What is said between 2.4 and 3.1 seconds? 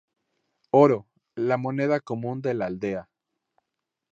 de la aldea.